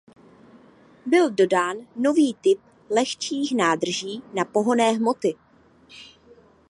Byl 1.05 1.29
dodán 1.31 1.77
nový 1.95 2.33
typ 2.33 2.59
lehčích 2.89 3.51
nádrží 3.55 4.23
na 4.33 4.45
pohonné 4.45 4.91
hmoty. 4.91 5.35